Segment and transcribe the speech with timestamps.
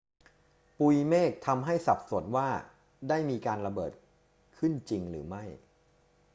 [0.77, 2.49] ปุยเมฆทำให้สับสนว่า
[3.09, 4.07] ได้มีการระเบิดเกิ
[4.53, 5.43] ดขึ้นจริงหรือไม่